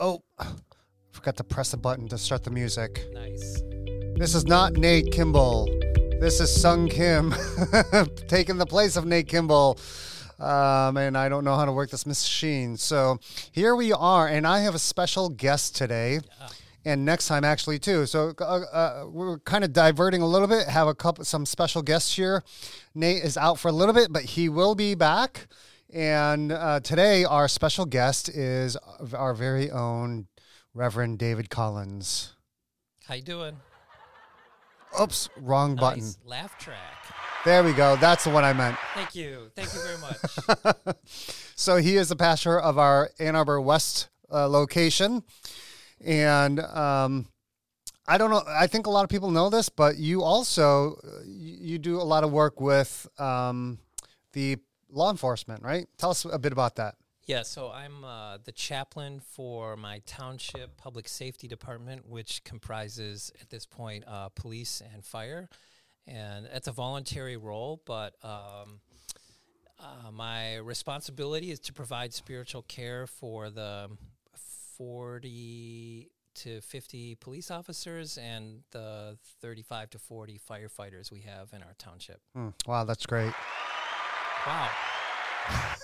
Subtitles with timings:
[0.00, 0.22] Oh,
[1.12, 3.04] forgot to press the button to start the music.
[3.12, 3.62] Nice.
[4.14, 5.66] This is not Nate Kimball.
[6.20, 7.34] This is Sung Kim
[8.28, 9.78] taking the place of Nate Kimball.
[10.38, 12.76] Um, and I don't know how to work this machine.
[12.76, 13.18] So
[13.50, 16.14] here we are, and I have a special guest today.
[16.14, 16.48] Yeah.
[16.84, 18.06] And next time, actually, too.
[18.06, 20.68] So uh, uh, we're kind of diverting a little bit.
[20.68, 22.44] Have a couple, some special guests here.
[22.94, 25.48] Nate is out for a little bit, but he will be back.
[25.92, 28.76] And uh, today, our special guest is
[29.14, 30.26] our very own
[30.74, 32.34] Reverend David Collins.
[33.06, 33.56] How you doing?
[35.00, 36.04] Oops, wrong button.
[36.04, 37.06] Nice laugh track.
[37.44, 37.96] There we go.
[37.96, 38.76] That's the one I meant.
[38.94, 39.50] Thank you.
[39.54, 40.96] Thank you very much.
[41.58, 45.24] So he is the pastor of our Ann Arbor West uh, location,
[46.00, 47.26] and um,
[48.06, 48.44] I don't know.
[48.46, 52.00] I think a lot of people know this, but you also uh, you you do
[52.00, 53.80] a lot of work with um,
[54.34, 54.58] the
[54.90, 55.86] law enforcement, right?
[55.98, 56.96] Tell us a bit about that.
[57.26, 63.50] yeah, so I'm uh, the chaplain for my township public safety department, which comprises at
[63.50, 65.48] this point uh, police and fire,
[66.06, 68.14] and it's a voluntary role, but.
[68.22, 68.80] Um,
[69.80, 73.88] uh, my responsibility is to provide spiritual care for the
[74.76, 81.74] 40 to 50 police officers and the 35 to 40 firefighters we have in our
[81.78, 82.20] township.
[82.34, 83.32] Hmm, wow, that's great.
[84.46, 84.68] Wow.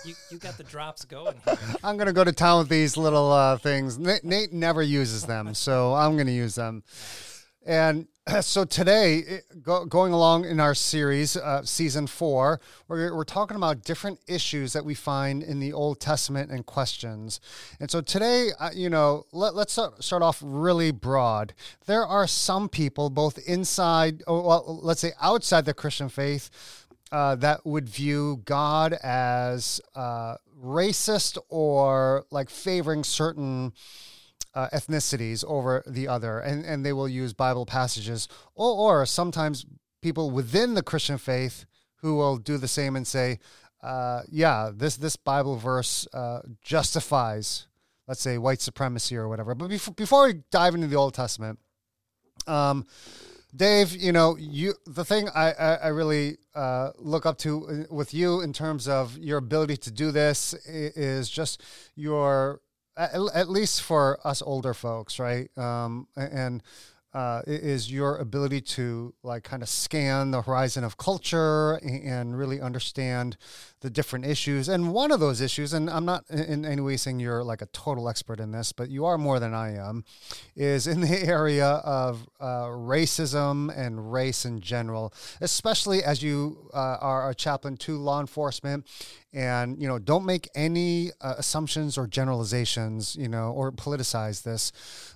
[0.05, 1.57] you, you got the drops going here.
[1.83, 3.97] I'm gonna go to town with these little uh, things.
[3.97, 6.83] Nate, Nate never uses them, so I'm gonna use them.
[7.65, 8.07] And
[8.41, 13.57] so today, it- go, going along in our series, uh, season four, we're, we're talking
[13.57, 17.39] about different issues that we find in the Old Testament and questions.
[17.79, 21.53] And so today, uh, you know, let, let's start, start off really broad.
[21.87, 26.49] There are some people, both inside, oh, well, let's say outside the Christian faith,
[27.11, 33.73] uh, that would view God as uh, racist or like favoring certain
[34.53, 39.65] uh, ethnicities over the other, and, and they will use Bible passages, or, or sometimes
[40.01, 41.65] people within the Christian faith
[41.97, 43.39] who will do the same and say,
[43.83, 47.67] uh, yeah, this this Bible verse uh, justifies,
[48.07, 49.53] let's say, white supremacy or whatever.
[49.53, 51.59] But before, before we dive into the Old Testament,
[52.47, 52.85] um,
[53.55, 57.93] Dave, you know, you the thing I I, I really uh, look up to uh,
[57.93, 61.63] with you in terms of your ability to do this is just
[61.95, 62.61] your
[62.97, 65.49] at, at least for us older folks, right?
[65.57, 66.63] Um, and
[67.15, 72.59] uh, is your ability to like kind of scan the horizon of culture and really
[72.59, 73.37] understand
[73.79, 74.67] the different issues.
[74.67, 77.67] And one of those issues, and I'm not in- any way saying you're like a
[77.67, 80.03] total expert in this, but you are more than I am,
[80.57, 86.97] is in the area of uh, racism and race in general, especially as you uh,
[86.99, 88.85] are a chaplain to law enforcement.
[89.35, 94.71] And you know, don't make any uh, assumptions or generalizations, you know, or politicize this.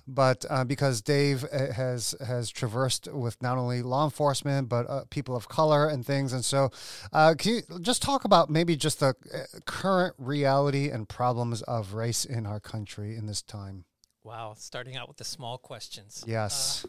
[0.06, 5.04] But uh, because Dave uh, has has traversed with not only law enforcement but uh,
[5.08, 6.70] people of color and things, and so
[7.14, 11.94] uh, can you just talk about maybe just the uh, current reality and problems of
[11.94, 13.84] race in our country in this time?
[14.22, 16.22] Wow, starting out with the small questions.
[16.26, 16.84] Yes.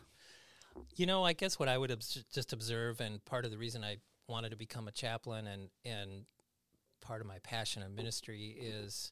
[0.97, 3.85] You know, I guess what I would obs- just observe, and part of the reason
[3.85, 3.97] I
[4.27, 6.25] wanted to become a chaplain and, and
[7.11, 9.11] part of my passion in ministry is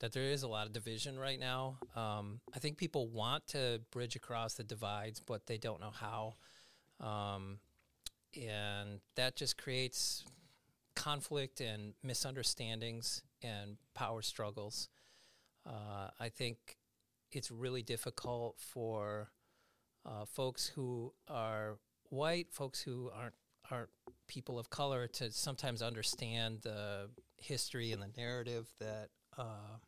[0.00, 1.78] that there is a lot of division right now.
[1.94, 6.34] Um, I think people want to bridge across the divides, but they don't know how.
[6.98, 7.60] Um,
[8.34, 10.24] and that just creates
[10.96, 14.88] conflict and misunderstandings and power struggles.
[15.64, 16.78] Uh, I think
[17.30, 19.30] it's really difficult for
[20.04, 23.34] uh, folks who are white, folks who aren't
[23.70, 23.90] aren't
[24.28, 29.78] people of color, to sometimes understand the history and the narrative that uh,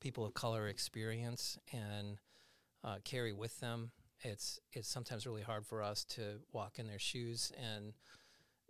[0.00, 2.18] people of color experience and
[2.84, 3.90] uh, carry with them.
[4.20, 7.92] It's it's sometimes really hard for us to walk in their shoes and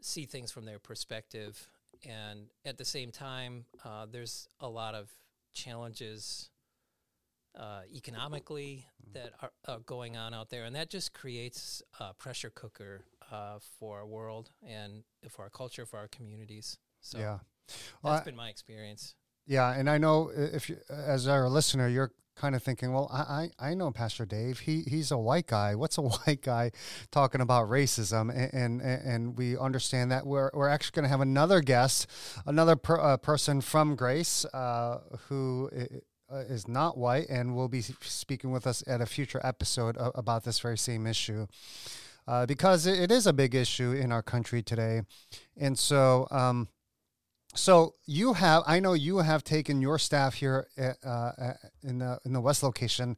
[0.03, 1.69] see things from their perspective.
[2.05, 5.11] And at the same time, uh, there's a lot of
[5.55, 6.51] challenges
[7.59, 12.51] uh, economically that are uh, going on out there, and that just creates a pressure
[12.51, 16.79] cooker uh, for our world and for our culture, for our communities.
[17.01, 17.39] So yeah.
[17.69, 19.15] that's Well, I- been my experience.
[19.49, 23.51] Yeah, and I know if you, as our listener, you're kind of thinking, well, I,
[23.61, 24.59] I I know Pastor Dave.
[24.61, 25.77] He he's a white guy.
[25.77, 26.73] What's a white guy
[27.13, 28.29] talking about racism?
[28.35, 32.09] And and, and we understand that we're we're actually going to have another guest,
[32.45, 34.99] another per, uh, person from Grace uh,
[35.29, 35.71] who.
[35.73, 40.43] uh, is not white and will be speaking with us at a future episode about
[40.43, 41.47] this very same issue
[42.29, 45.03] uh, because it, is a big issue in our country today
[45.57, 46.69] and so um,
[47.57, 52.19] so you have, I know you have taken your staff here at, uh, in the
[52.25, 53.17] in the West location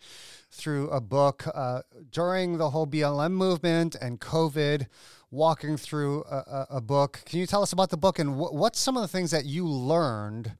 [0.50, 4.86] through a book uh, during the whole BLM movement and COVID,
[5.30, 7.22] walking through a, a, a, book.
[7.26, 9.44] Can you tell us about the book and wh- what's some of the things that
[9.44, 10.56] you learned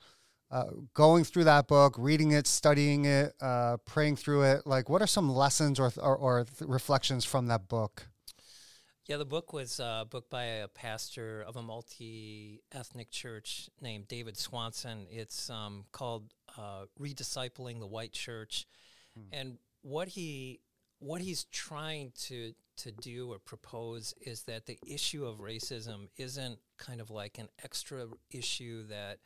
[0.51, 4.67] uh, going through that book, reading it, studying it, uh, praying through it?
[4.67, 8.09] Like, what are some lessons or or, or reflections from that book?
[9.09, 14.07] Yeah, the book was a book by a pastor of a multi ethnic church named
[14.07, 15.07] David Swanson.
[15.11, 18.67] It's um, called uh, Rediscipling the White Church.
[19.15, 19.23] Hmm.
[19.33, 20.61] And what he
[20.99, 26.59] what he's trying to to do or propose is that the issue of racism isn't
[26.77, 29.21] kind of like an extra issue that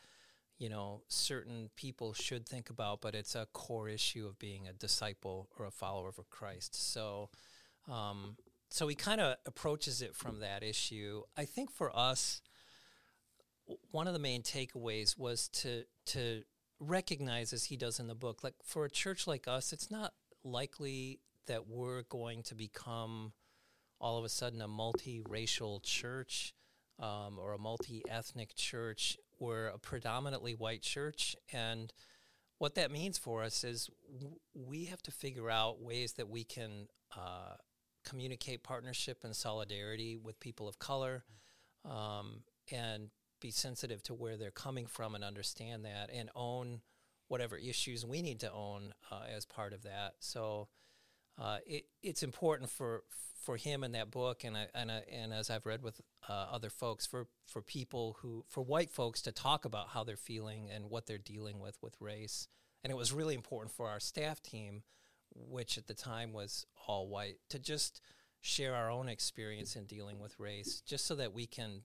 [0.58, 4.72] you know certain people should think about, but it's a core issue of being a
[4.72, 6.92] disciple or a follower of Christ.
[6.92, 7.30] So
[7.90, 8.36] um,
[8.72, 11.22] so he kind of approaches it from that issue.
[11.36, 12.40] I think for us,
[13.90, 16.42] one of the main takeaways was to to
[16.80, 20.14] recognize, as he does in the book, like for a church like us, it's not
[20.42, 23.32] likely that we're going to become
[24.00, 26.54] all of a sudden a multiracial church
[26.98, 29.18] um, or a multi-ethnic church.
[29.38, 31.92] We're a predominantly white church, and
[32.58, 36.44] what that means for us is w- we have to figure out ways that we
[36.44, 37.56] can uh,
[38.04, 41.24] communicate partnership and solidarity with people of color
[41.84, 43.10] um, and
[43.40, 46.80] be sensitive to where they're coming from and understand that and own
[47.28, 50.14] whatever issues we need to own uh, as part of that.
[50.20, 50.68] So
[51.38, 53.02] uh, it, it's important for
[53.42, 56.46] for him in that book, and I, and I, and as I've read with uh,
[56.52, 60.70] other folks, for for people who for white folks to talk about how they're feeling
[60.72, 62.46] and what they're dealing with with race.
[62.84, 64.82] And it was really important for our staff team
[65.34, 68.00] which at the time was all white, to just
[68.40, 71.82] share our own experience in dealing with race, just so that we can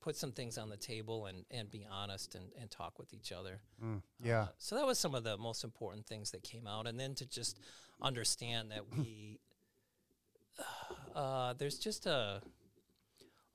[0.00, 3.30] put some things on the table and, and be honest and, and talk with each
[3.30, 3.60] other.
[3.82, 4.42] Mm, yeah.
[4.42, 6.88] Uh, so that was some of the most important things that came out.
[6.88, 7.60] And then to just
[8.00, 9.38] understand that we,
[11.14, 12.42] uh, there's just a,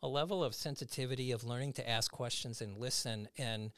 [0.01, 3.71] a level of sensitivity of learning to ask questions and listen and,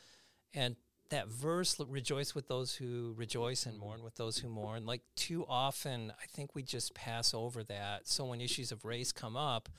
[0.54, 0.76] and
[1.10, 4.86] that verse rejoice with those who rejoice and mourn with those who mourn.
[4.86, 8.08] Like too often i think we just pass over that.
[8.08, 9.70] So when issues of race come up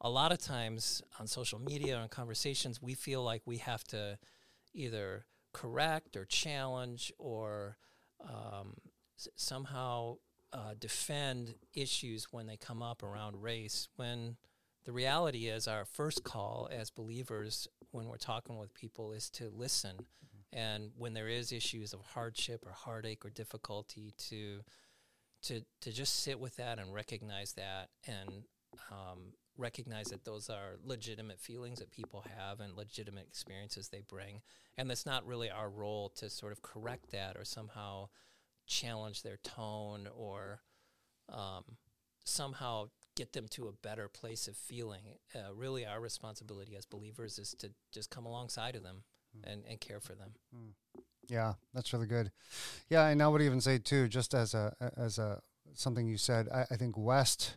[0.00, 3.84] a lot of times on social media or in conversations we feel like we have
[3.84, 4.18] to
[4.72, 7.76] either correct or challenge or
[8.24, 8.74] um,
[9.18, 10.16] s- somehow
[10.52, 14.36] uh, defend issues when they come up around race when
[14.84, 19.50] the reality is our first call as believers when we're talking with people is to
[19.54, 19.96] listen
[20.52, 24.60] and when there is issues of hardship or heartache or difficulty to
[25.42, 28.44] to to just sit with that and recognize that and
[28.90, 34.40] um, recognize that those are legitimate feelings that people have and legitimate experiences they bring.
[34.76, 38.08] And that's not really our role to sort of correct that or somehow
[38.66, 40.60] challenge their tone or
[41.28, 41.64] um,
[42.24, 45.18] somehow get them to a better place of feeling.
[45.34, 49.02] Uh, really our responsibility as believers is to just come alongside of them
[49.44, 50.34] and, and care for them.
[50.54, 51.02] Mm.
[51.28, 52.32] Yeah, that's really good.
[52.88, 55.40] Yeah, and I would even say too, just as a as a
[55.74, 57.56] something you said, I, I think West.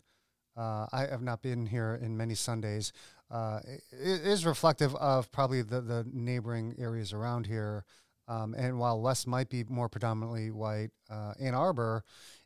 [0.55, 2.93] Uh, I have not been here in many Sundays.
[3.31, 3.59] Uh,
[3.91, 7.85] it is reflective of probably the, the neighboring areas around here.
[8.27, 12.03] Um, and while West might be more predominantly white, uh, Ann Arbor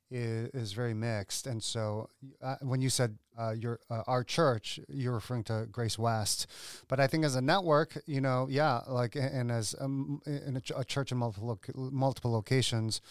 [0.09, 1.47] is, is very mixed.
[1.47, 2.09] And so
[2.41, 6.47] uh, when you said uh, your uh, our church, you're referring to Grace West.
[6.87, 10.61] But I think as a network, you know, yeah, like and as um, in a,
[10.61, 13.01] ch- a, church in multiple lo- multiple locations,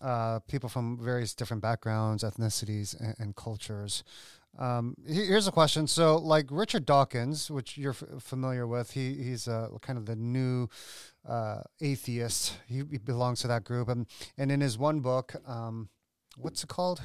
[0.00, 4.04] uh, people from various different backgrounds, ethnicities, and, and cultures.
[4.58, 5.86] Um, here's a question.
[5.86, 10.68] So, like Richard Dawkins, which you're f- familiar with, he he's kind of the new
[11.28, 12.54] uh, atheist.
[12.66, 15.90] He, he, belongs to that group, and and in his one book, um,
[16.38, 17.00] what's it called?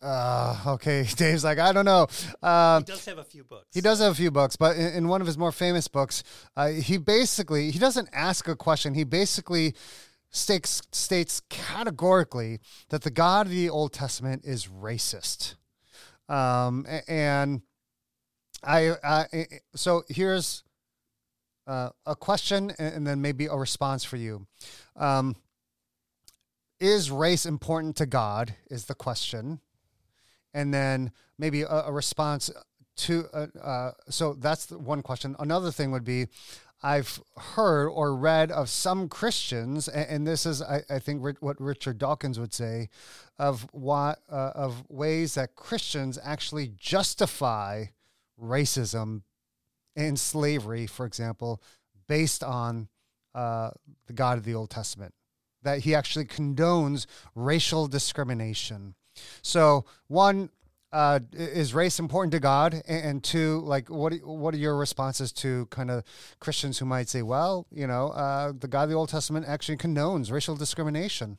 [0.00, 2.06] Uh, okay, Dave's like, I don't know.
[2.42, 3.66] Uh, he does have a few books.
[3.74, 6.22] He does have a few books, but in, in one of his more famous books,
[6.56, 8.94] uh, he basically he doesn't ask a question.
[8.94, 9.74] He basically
[10.30, 15.56] states states categorically that the God of the Old Testament is racist.
[16.28, 17.62] Um, and
[18.62, 20.62] I, I so here's
[21.66, 24.46] uh, a question, and then maybe a response for you.
[24.96, 25.36] Um,
[26.80, 28.54] is race important to God?
[28.70, 29.60] Is the question,
[30.54, 32.50] and then maybe a, a response
[32.98, 33.26] to.
[33.32, 35.36] Uh, uh, so that's the one question.
[35.38, 36.26] Another thing would be,
[36.82, 41.60] I've heard or read of some Christians, and, and this is, I, I, think, what
[41.60, 42.88] Richard Dawkins would say,
[43.38, 47.86] of what uh, of ways that Christians actually justify
[48.40, 49.22] racism
[49.96, 51.60] and slavery, for example,
[52.06, 52.88] based on
[53.34, 53.70] uh,
[54.06, 55.12] the God of the Old Testament,
[55.68, 58.94] that he actually condones racial discrimination.
[59.42, 60.50] So, one,
[60.92, 62.82] uh, is race important to God?
[62.88, 66.04] And, two, like, what what are your responses to kind of
[66.40, 69.76] Christians who might say, well, you know, uh, the God of the Old Testament actually
[69.76, 71.38] condones racial discrimination?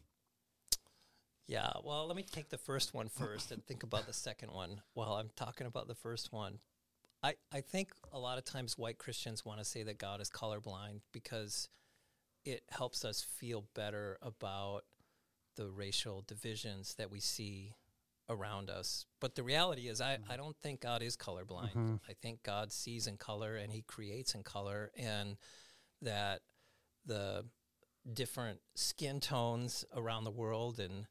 [1.47, 4.81] Yeah, well, let me take the first one first and think about the second one
[4.93, 6.59] while I'm talking about the first one.
[7.23, 10.29] I, I think a lot of times white Christians want to say that God is
[10.29, 11.67] colorblind because
[12.45, 14.81] it helps us feel better about
[15.55, 17.73] the racial divisions that we see
[18.29, 19.05] around us.
[19.19, 21.73] But the reality is, I, I don't think God is colorblind.
[21.73, 21.95] Mm-hmm.
[22.07, 25.37] I think God sees in color and He creates in color, and
[26.01, 26.41] that
[27.05, 27.45] the
[28.13, 31.07] different skin tones around the world and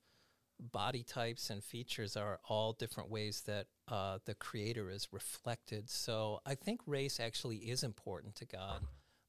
[0.60, 5.88] body types and features are all different ways that uh, the creator is reflected.
[5.90, 8.82] So I think race actually is important to God,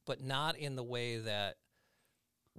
[0.05, 1.57] but not in the way that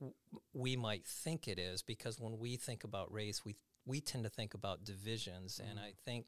[0.01, 0.15] w-
[0.53, 3.55] we might think it is, because when we think about race, we
[3.87, 5.71] we tend to think about divisions, mm-hmm.
[5.71, 6.27] and I think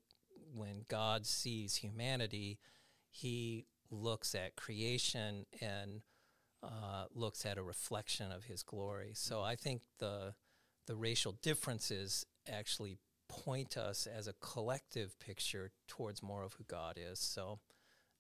[0.55, 2.59] when God sees humanity,
[3.11, 6.03] He looks at creation and
[6.63, 9.13] uh, looks at a reflection of His glory.
[9.15, 10.35] So I think the
[10.87, 12.99] the racial differences actually
[13.29, 17.19] point us as a collective picture towards more of who God is.
[17.19, 17.61] So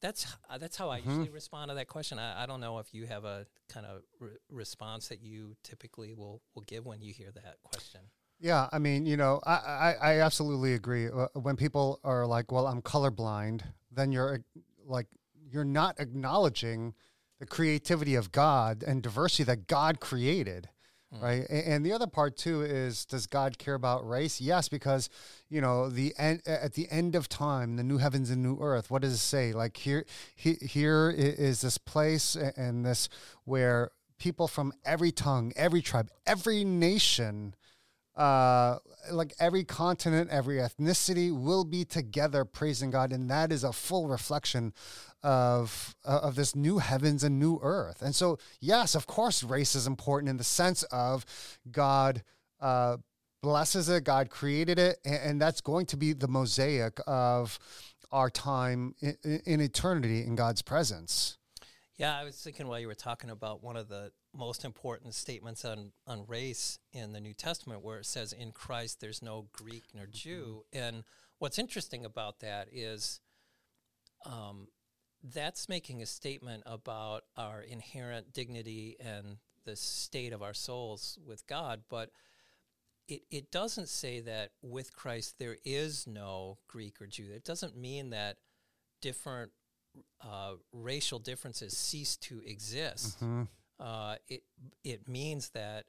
[0.02, 1.08] that's uh, that's how I mm-hmm.
[1.08, 2.18] usually respond to that question.
[2.18, 6.12] I, I, don't know if you have a kind of re- response that you typically
[6.12, 8.00] will will give when you hear that question.
[8.40, 11.06] Yeah, I mean, you know, I, I, I absolutely agree.
[11.08, 14.40] Uh, when people are like, "Well, I'm colorblind," then you're
[14.84, 15.06] like,
[15.50, 16.94] you're not acknowledging
[17.38, 20.68] the creativity of God and diversity that God created.
[21.14, 21.22] Mm.
[21.22, 21.46] Right.
[21.50, 24.40] And the other part too is does God care about race?
[24.40, 25.08] Yes, because
[25.48, 28.90] you know, the end at the end of time, the new heavens and new earth,
[28.90, 29.52] what does it say?
[29.52, 30.04] Like here
[30.34, 33.08] he, here is this place and this
[33.44, 37.54] where people from every tongue, every tribe, every nation
[38.14, 38.76] uh
[39.10, 44.06] like every continent every ethnicity will be together praising god and that is a full
[44.06, 44.70] reflection
[45.22, 48.02] of uh, of this new heavens and new earth.
[48.02, 51.24] And so, yes, of course, race is important in the sense of
[51.70, 52.22] God
[52.60, 52.98] uh,
[53.42, 57.58] blesses it, God created it, and, and, that's going to be the mosaic of
[58.12, 61.38] our time in, in eternity in God's presence.
[61.96, 65.64] Yeah, I was thinking while you were talking about one of the most important statements
[65.64, 69.84] on, on race in the New Testament, where it says, In Christ there's no Greek
[69.94, 70.64] nor Jew.
[70.74, 70.84] Mm-hmm.
[70.84, 71.04] And
[71.38, 73.20] what's interesting about that is
[74.24, 74.68] um,
[75.22, 81.46] that's making a statement about our inherent dignity and the state of our souls with
[81.46, 82.10] God, but
[83.08, 87.30] it, it doesn't say that with Christ there is no Greek or Jew.
[87.34, 88.38] It doesn't mean that
[89.00, 89.52] different
[90.20, 93.16] uh, racial differences cease to exist.
[93.16, 93.42] Mm-hmm.
[93.78, 94.42] Uh, it
[94.84, 95.86] it means that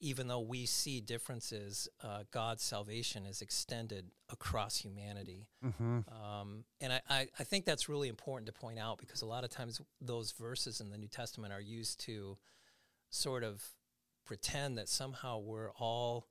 [0.00, 5.48] even though we see differences, uh, God's salvation is extended across humanity.
[5.64, 6.00] Mm-hmm.
[6.10, 9.44] Um, and I, I, I, think that's really important to point out because a lot
[9.44, 12.38] of times those verses in the New Testament are used to
[13.10, 13.64] sort of
[14.24, 16.26] pretend that somehow we're all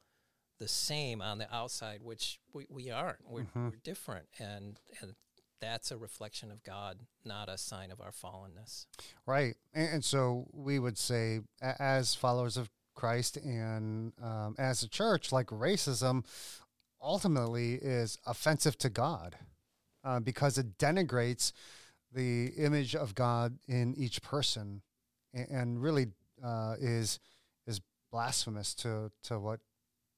[0.59, 3.29] the same on the outside, which we, we aren't.
[3.29, 3.65] We're, mm-hmm.
[3.65, 4.27] we're different.
[4.39, 5.15] And, and
[5.59, 8.85] that's a reflection of God, not a sign of our fallenness.
[9.25, 9.55] Right.
[9.73, 15.31] And, and so we would say, as followers of Christ and um, as a church,
[15.31, 16.25] like racism,
[17.01, 19.37] ultimately is offensive to God
[20.03, 21.53] uh, because it denigrates
[22.11, 24.81] the image of God in each person,
[25.33, 26.07] and, and really
[26.43, 27.19] uh, is
[27.67, 27.79] is
[28.11, 29.59] blasphemous to to what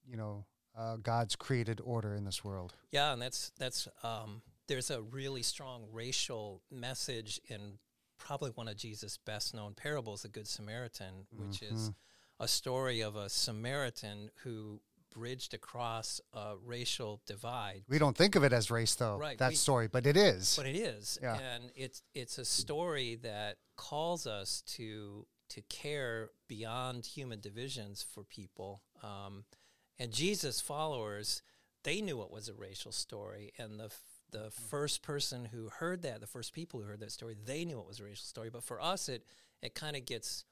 [0.07, 0.45] you know
[0.77, 2.73] uh, God's created order in this world.
[2.91, 7.79] Yeah, and that's that's um, there's a really strong racial message in
[8.17, 11.75] probably one of Jesus' best known parables, the Good Samaritan, which mm-hmm.
[11.75, 11.91] is
[12.39, 14.81] a story of a Samaritan who
[15.13, 17.83] bridged across a racial divide.
[17.89, 19.17] We don't think of it as race, though.
[19.17, 20.55] Right, that we, story, but it is.
[20.55, 21.37] But it is, yeah.
[21.37, 28.23] and it's it's a story that calls us to to care beyond human divisions for
[28.23, 28.83] people.
[29.03, 29.45] Um,
[29.97, 31.41] and Jesus' followers,
[31.83, 33.91] they knew it was a racial story, and the
[34.31, 37.79] the first person who heard that, the first people who heard that story, they knew
[37.79, 38.49] it was a racial story.
[38.49, 39.23] But for us, it
[39.61, 40.45] it kind of gets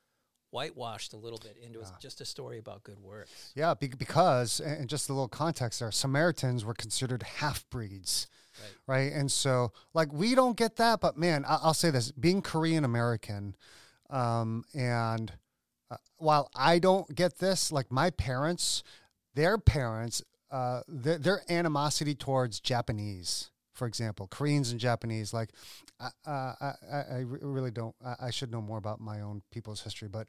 [0.51, 1.85] whitewashed a little bit into yeah.
[1.99, 3.51] just a story about good works.
[3.55, 8.27] Yeah, because and just a little context there, Samaritans were considered half breeds.
[8.87, 8.97] Right.
[8.97, 9.13] right.
[9.13, 12.83] And so, like, we don't get that, but man, I- will say this being Korean
[12.83, 13.55] American,
[14.09, 15.31] um, and
[15.91, 18.83] uh, while I don't get this, like, my parents,
[19.35, 25.33] their parents, uh, their, their animosity towards Japanese for example, Koreans and Japanese.
[25.33, 25.51] Like,
[25.99, 27.95] uh, I, I, I really don't.
[28.03, 30.27] I, I, should know more about my own people's history, but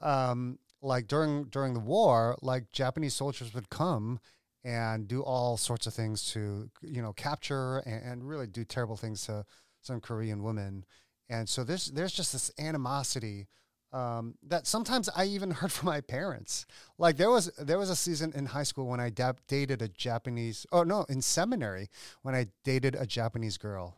[0.00, 4.18] um, like during during the war, like Japanese soldiers would come
[4.64, 8.96] and do all sorts of things to you know capture and, and really do terrible
[8.96, 9.44] things to
[9.80, 10.84] some Korean women.
[11.28, 13.46] And so there's there's just this animosity
[13.92, 16.66] um, that sometimes I even heard from my parents.
[16.98, 19.10] Like there was there was a season in high school when I
[19.46, 20.66] dated a Japanese.
[20.72, 21.88] Oh no, in seminary
[22.22, 23.96] when I dated a Japanese girl.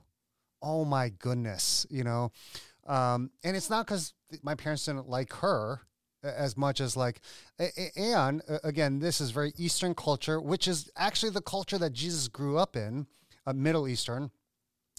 [0.62, 2.32] Oh my goodness, you know,
[2.86, 5.80] um, and it's not because my parents didn't like her
[6.22, 7.20] as much as like
[7.96, 12.58] and again this is very eastern culture which is actually the culture that jesus grew
[12.58, 13.06] up in
[13.46, 14.30] uh, middle eastern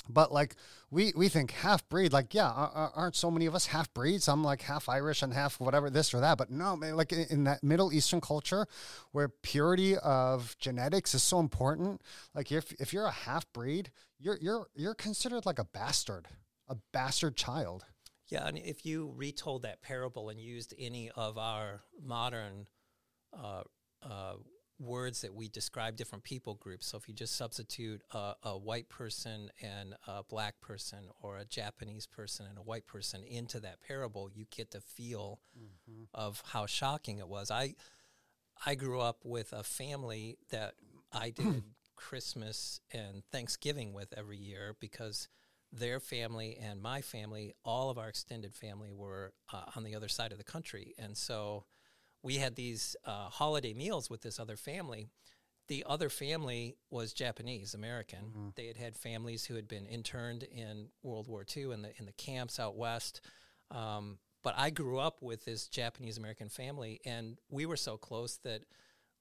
[0.09, 0.55] but like
[0.89, 4.27] we we think half breed like yeah aren't so many of us half breeds?
[4.27, 6.37] I'm like half irish and half whatever this or that.
[6.37, 8.67] But no man, like in that middle eastern culture
[9.11, 12.01] where purity of genetics is so important
[12.33, 16.27] like if if you're a half breed you're you're you're considered like a bastard
[16.67, 17.85] a bastard child.
[18.27, 22.67] Yeah and if you retold that parable and used any of our modern
[23.33, 23.63] uh,
[24.03, 24.33] uh,
[24.81, 26.87] words that we describe different people groups.
[26.87, 31.45] So if you just substitute a, a, white person and a black person, or a
[31.45, 36.03] Japanese person and a white person into that parable, you get the feel mm-hmm.
[36.13, 37.51] of how shocking it was.
[37.51, 37.75] I
[38.65, 40.75] I grew up with a family that
[41.11, 41.63] I did
[41.95, 45.27] Christmas and Thanksgiving with every year because
[45.71, 50.09] their family and my family, all of our extended family, were uh, on the other
[50.09, 51.65] side of the country, and so
[52.23, 55.07] we had these uh, holiday meals with this other family.
[55.67, 58.25] The other family was Japanese American.
[58.25, 58.47] Mm-hmm.
[58.55, 62.05] They had had families who had been interned in World War II in the in
[62.05, 63.21] the camps out west.
[63.69, 68.37] Um, but I grew up with this Japanese American family, and we were so close
[68.37, 68.63] that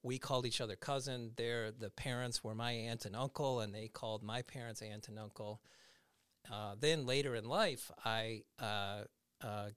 [0.02, 1.32] we called each other cousin.
[1.36, 5.18] Their the parents were my aunt and uncle, and they called my parents aunt and
[5.18, 5.60] uncle.
[6.50, 9.02] Uh, then later in life, I uh,
[9.42, 9.68] uh,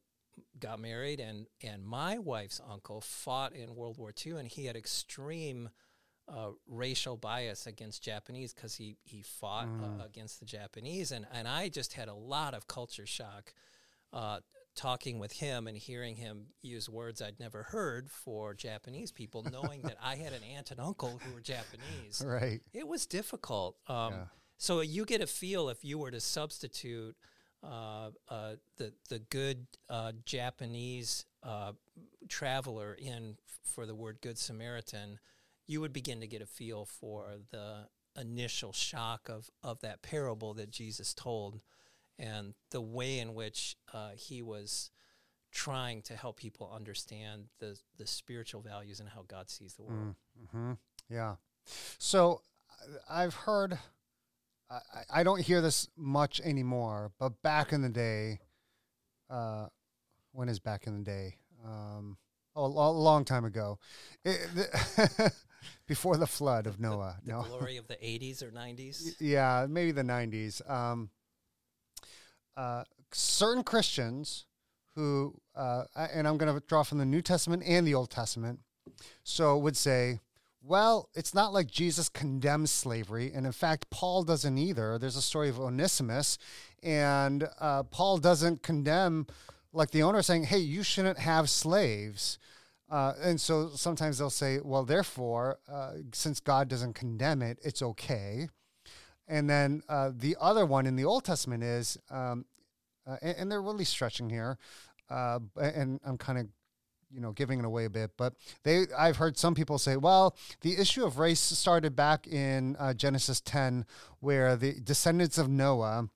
[0.59, 4.75] got married, and and my wife's uncle fought in World War II, and he had
[4.75, 5.69] extreme
[6.27, 10.01] uh, racial bias against Japanese because he he fought uh, mm.
[10.01, 13.53] uh, against the Japanese, and and I just had a lot of culture shock.
[14.11, 14.39] Uh,
[14.75, 19.81] talking with him and hearing him use words I'd never heard for Japanese people, knowing
[19.83, 22.23] that I had an aunt and uncle who were Japanese.
[22.25, 22.61] Right.
[22.73, 23.77] It was difficult.
[23.87, 24.23] Um, yeah.
[24.57, 27.15] So you get a feel if you were to substitute
[28.77, 31.73] the the good uh, Japanese uh,
[32.27, 35.19] traveler in for the word Good Samaritan,
[35.65, 37.87] you would begin to get a feel for the
[38.19, 41.61] initial shock of of that parable that Jesus told,
[42.19, 44.91] and the way in which uh, he was
[45.51, 50.15] trying to help people understand the the spiritual values and how God sees the world.
[50.15, 50.71] Mm, mm-hmm.
[51.09, 51.35] Yeah.
[51.97, 52.41] So
[53.09, 53.77] I've heard
[54.73, 58.39] I, I don't hear this much anymore, but back in the day,
[59.29, 59.67] uh,
[60.31, 61.37] when is back in the day?
[61.65, 62.17] Um,
[62.55, 63.79] oh, a long time ago,
[64.23, 65.33] it, the
[65.87, 67.17] before the flood of Noah.
[67.23, 67.43] The, the no.
[67.43, 69.15] glory of the 80s or 90s?
[69.19, 70.69] Yeah, maybe the 90s.
[70.69, 71.09] Um,
[72.55, 74.45] uh, certain Christians
[74.95, 78.59] who, uh, and I'm going to draw from the New Testament and the Old Testament,
[79.23, 80.19] so would say,
[80.65, 83.31] well, it's not like Jesus condemns slavery.
[83.33, 84.97] And in fact, Paul doesn't either.
[84.97, 86.37] There's a story of Onesimus,
[86.81, 89.27] and uh, Paul doesn't condemn,
[89.73, 92.39] like the owner saying, hey, you shouldn't have slaves.
[92.89, 97.81] Uh, and so sometimes they'll say, well, therefore, uh, since God doesn't condemn it, it's
[97.81, 98.47] okay.
[99.27, 102.45] And then uh, the other one in the Old Testament is, um,
[103.07, 104.57] uh, and, and, they're really stretching here,
[105.09, 106.47] uh, and I'm kind of
[107.13, 110.35] you know giving it away a bit but they i've heard some people say well
[110.61, 113.85] the issue of race started back in uh, genesis 10
[114.19, 116.09] where the descendants of noah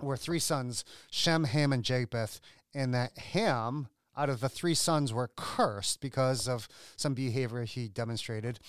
[0.00, 2.40] were three sons shem ham and japheth
[2.74, 7.88] and that ham out of the three sons were cursed because of some behavior he
[7.88, 8.60] demonstrated.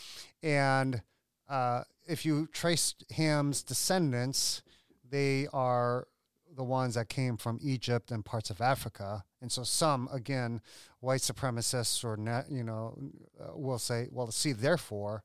[0.42, 1.02] And
[1.50, 4.62] uh, if you trace ham's descendants
[5.10, 6.08] they are
[6.56, 9.24] the ones that came from Egypt and parts of Africa.
[9.42, 10.62] And so some, again,
[11.00, 12.18] white supremacists or,
[12.50, 12.98] you know,
[13.40, 15.24] uh, will say, well, see, therefore,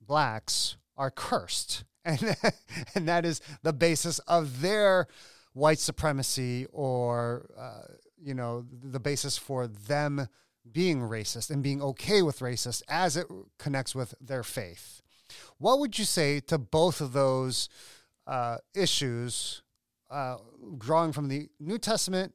[0.00, 1.84] blacks are cursed.
[2.04, 2.36] And,
[2.94, 5.08] and that is the basis of their
[5.52, 10.26] white supremacy or, uh, you know, the basis for them
[10.72, 13.26] being racist and being okay with racist as it
[13.58, 15.02] connects with their faith.
[15.58, 17.68] What would you say to both of those
[18.26, 19.62] uh, issues
[20.10, 20.36] uh,
[20.78, 22.34] drawing from the New Testament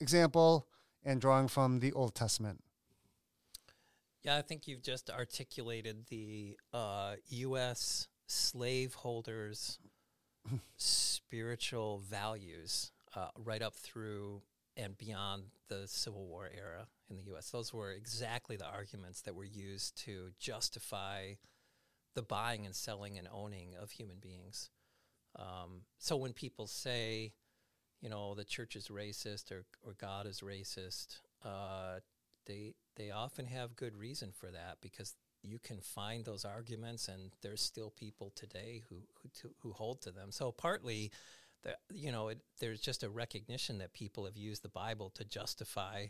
[0.00, 0.66] example
[1.04, 2.62] and drawing from the Old Testament.
[4.22, 8.08] Yeah, I think you've just articulated the uh, U.S.
[8.26, 9.78] slaveholders'
[10.76, 14.42] spiritual values uh, right up through
[14.76, 17.50] and beyond the Civil War era in the U.S.
[17.50, 21.34] Those were exactly the arguments that were used to justify
[22.14, 24.70] the buying and selling and owning of human beings.
[25.38, 27.32] Um, so when people say,
[28.00, 32.00] you know, the church is racist or, or God is racist, uh,
[32.46, 37.30] they they often have good reason for that because you can find those arguments, and
[37.42, 40.30] there's still people today who who, to, who hold to them.
[40.30, 41.10] So partly,
[41.62, 45.24] the, you know, it, there's just a recognition that people have used the Bible to
[45.24, 46.06] justify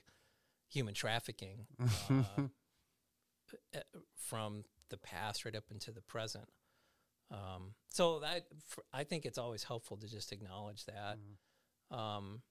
[0.68, 1.66] human trafficking
[2.10, 3.80] uh,
[4.16, 6.48] from the past right up into the present.
[7.30, 8.46] Um, so that
[8.92, 11.18] I think it's always helpful to just acknowledge that.
[11.92, 11.96] Mm.
[11.96, 12.42] Um,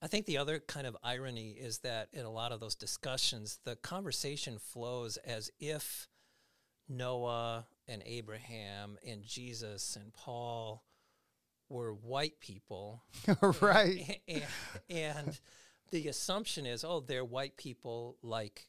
[0.00, 3.60] I think the other kind of irony is that in a lot of those discussions,
[3.64, 6.08] the conversation flows as if
[6.88, 10.84] Noah and Abraham and Jesus and Paul
[11.68, 13.04] were white people.
[13.60, 14.20] right.
[14.26, 14.42] And,
[14.88, 15.40] and, and,
[15.90, 18.66] the assumption is, oh, they're white people like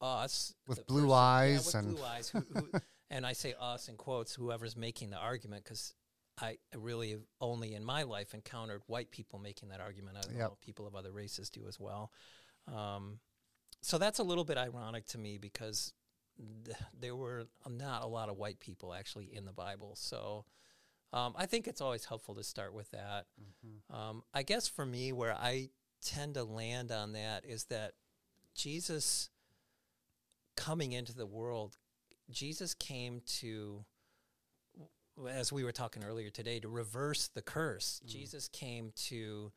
[0.00, 0.54] us.
[0.68, 1.50] With blue person, eyes.
[1.50, 2.28] Yeah, with and blue eyes.
[2.28, 2.68] Who, who,
[3.10, 5.94] and I say us in quotes, whoever's making the argument, because
[6.40, 10.18] I really only in my life encountered white people making that argument.
[10.18, 10.38] I yep.
[10.38, 12.10] know people of other races do as well.
[12.68, 13.20] Um,
[13.80, 15.92] so that's a little bit ironic to me because
[16.64, 19.94] th- there were not a lot of white people actually in the Bible.
[19.96, 20.44] So
[21.12, 23.26] um, I think it's always helpful to start with that.
[23.40, 23.96] Mm-hmm.
[23.96, 25.70] Um, I guess for me, where I
[26.04, 27.92] tend to land on that is that
[28.54, 29.30] Jesus
[30.56, 31.76] coming into the world,
[32.30, 33.84] Jesus came to
[35.28, 38.00] as we were talking earlier today, to reverse the curse.
[38.04, 38.08] Mm.
[38.08, 39.52] Jesus came to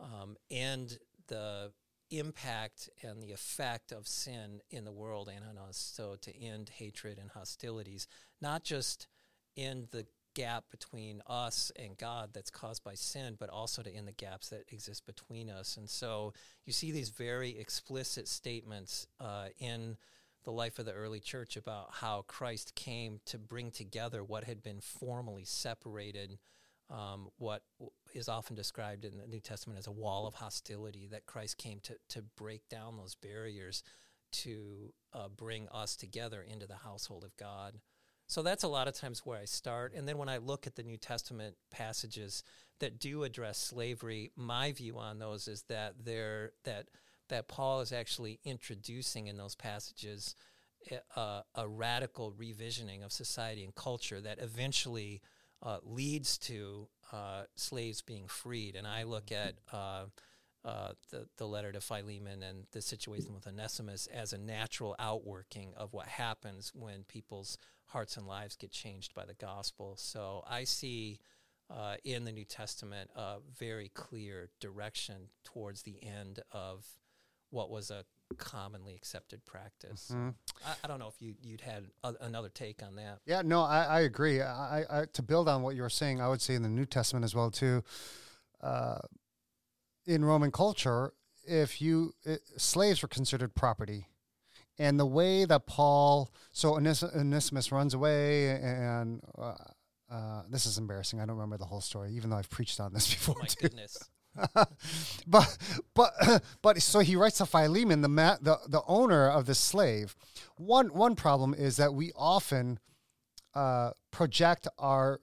[0.00, 1.72] um, end the
[2.10, 5.76] impact and the effect of sin in the world and on us.
[5.76, 8.06] So to end hatred and hostilities,
[8.40, 9.06] not just
[9.56, 14.08] end the gap between us and God that's caused by sin, but also to end
[14.08, 15.76] the gaps that exist between us.
[15.76, 16.32] And so
[16.64, 19.96] you see these very explicit statements uh, in
[20.44, 24.62] the life of the early church about how Christ came to bring together what had
[24.62, 26.38] been formally separated,
[26.90, 27.62] um, what
[28.14, 31.80] is often described in the New Testament as a wall of hostility, that Christ came
[31.84, 33.82] to, to break down those barriers
[34.32, 37.78] to uh, bring us together into the household of God.
[38.26, 39.92] So that's a lot of times where I start.
[39.94, 42.42] And then when I look at the New Testament passages
[42.80, 46.86] that do address slavery, my view on those is that they're that
[47.32, 50.36] that Paul is actually introducing in those passages
[51.16, 55.22] a, a radical revisioning of society and culture that eventually
[55.62, 58.76] uh, leads to uh, slaves being freed.
[58.76, 60.06] And I look at uh,
[60.62, 65.72] uh, the, the letter to Philemon and the situation with Onesimus as a natural outworking
[65.76, 69.94] of what happens when people's hearts and lives get changed by the gospel.
[69.96, 71.18] So I see
[71.70, 76.84] uh, in the New Testament a very clear direction towards the end of
[77.52, 78.04] what was a
[78.38, 80.10] commonly accepted practice.
[80.12, 80.30] Mm-hmm.
[80.66, 83.18] I, I, don't know if you you'd had a, another take on that.
[83.26, 84.40] Yeah, no, I, I agree.
[84.40, 86.86] I, I, to build on what you were saying, I would say in the New
[86.86, 87.84] Testament as well too.
[88.60, 88.98] Uh,
[90.06, 91.12] in Roman culture,
[91.44, 94.06] if you it, slaves were considered property,
[94.78, 99.54] and the way that Paul, so Onesimus runs away, and uh,
[100.10, 101.20] uh, this is embarrassing.
[101.20, 103.36] I don't remember the whole story, even though I've preached on this before.
[103.38, 103.68] Oh my too.
[103.68, 103.98] goodness.
[105.26, 105.58] but
[105.94, 110.16] but but so he writes to Philemon, the ma- the the owner of the slave.
[110.56, 112.78] One one problem is that we often
[113.54, 115.20] uh, project our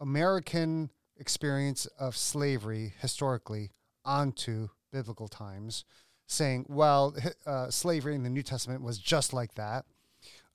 [0.00, 3.70] American experience of slavery historically
[4.04, 5.84] onto biblical times,
[6.26, 9.86] saying, "Well, uh, slavery in the New Testament was just like that,"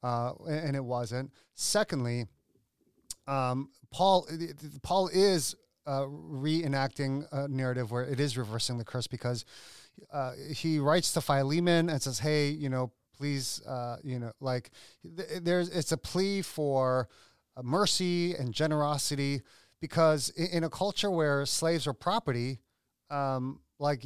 [0.04, 1.32] uh, and it wasn't.
[1.56, 2.28] Secondly,
[3.28, 4.28] um, Paul
[4.84, 5.56] Paul is
[5.88, 9.46] uh, reenacting a narrative where it is reversing the curse because
[10.12, 14.70] uh, he writes to Philemon and says, "Hey, you know, please, uh, you know, like
[15.18, 17.08] th- there's it's a plea for
[17.56, 19.42] uh, mercy and generosity
[19.80, 22.60] because in, in, a culture where slaves are property,
[23.10, 24.06] um, like."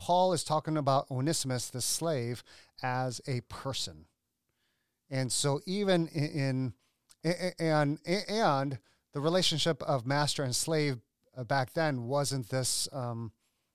[0.00, 2.44] Paul is talking about Onesimus, the slave,
[2.84, 4.04] as a person,
[5.10, 6.72] and so even in,
[7.24, 8.78] in and and
[9.12, 10.98] the relationship of master and slave
[11.36, 12.88] uh, back then wasn't this.
[12.92, 13.32] Um,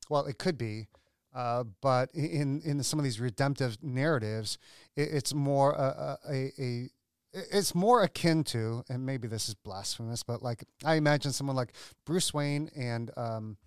[0.10, 0.88] well, it could be,
[1.34, 4.58] uh, but in in some of these redemptive narratives,
[4.96, 6.90] it, it's more a, a, a
[7.34, 11.74] it's more akin to, and maybe this is blasphemous, but like I imagine someone like
[12.06, 13.58] Bruce Wayne and um,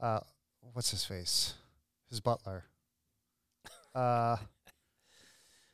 [0.00, 0.20] uh,
[0.72, 1.54] what's his face,
[2.08, 2.64] his butler,
[3.94, 4.36] uh,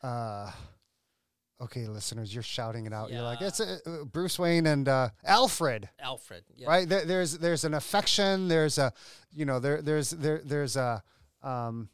[0.02, 0.50] uh,
[1.61, 3.11] okay, listeners, you're shouting it out.
[3.11, 6.69] You're like, it's uh, uh, Bruce Wayne and uh, Alfred, Alfred, yeah.
[6.69, 6.88] right?
[6.88, 8.49] There, there's there's an affection.
[8.49, 8.92] There's a,
[9.33, 11.03] you know, there there's there there's a,
[11.42, 11.88] um,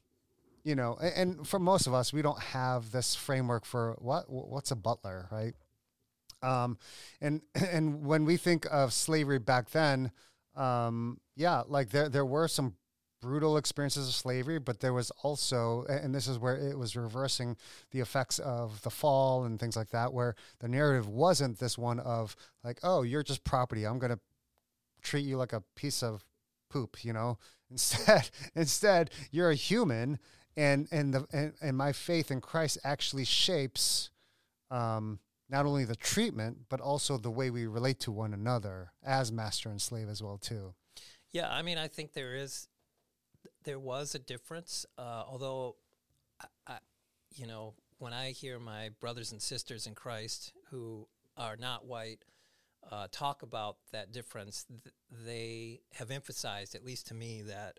[0.65, 4.31] you know, a- and for most of us, we don't have this framework for what
[4.31, 5.55] what's a butler, right?
[6.43, 6.79] Um,
[7.21, 10.11] and and when we think of slavery back then,
[10.57, 12.75] um, yeah, like there there were some
[13.23, 17.57] brutal experiences of slavery, but there was also, and this is where it was reversing
[17.93, 22.01] the effects of the fall and things like that, where the narrative wasn't this one
[22.01, 23.87] of like, oh, you're just property.
[23.87, 24.19] I'm gonna
[25.01, 26.25] treat you like a piece of
[26.69, 27.39] poop, you know.
[27.71, 30.19] Instead, instead, you're a human,
[30.59, 34.11] and and the and, and my faith in Christ actually shapes
[34.71, 39.33] um, not only the treatment but also the way we relate to one another as
[39.33, 40.75] master and slave as well too.
[41.33, 42.69] Yeah, I mean, I think there is,
[43.65, 44.87] there was a difference.
[44.99, 45.77] Uh, although,
[46.41, 46.79] I, I,
[47.35, 52.25] you know, when I hear my brothers and sisters in Christ who are not white
[52.91, 54.95] uh, talk about that difference, th-
[55.25, 57.79] they have emphasized, at least to me, that